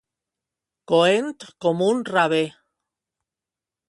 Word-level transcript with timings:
Coent 0.91 1.29
com 1.65 1.83
un 1.89 2.01
rave. 2.15 2.39